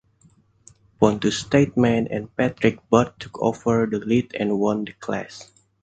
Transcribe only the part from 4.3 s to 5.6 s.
and won the class.